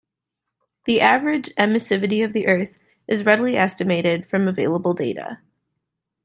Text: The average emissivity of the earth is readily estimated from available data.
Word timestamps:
The 0.85 0.99
average 0.99 1.49
emissivity 1.59 2.25
of 2.25 2.33
the 2.33 2.47
earth 2.47 2.79
is 3.07 3.23
readily 3.23 3.55
estimated 3.55 4.27
from 4.27 4.47
available 4.47 4.95
data. 4.95 5.41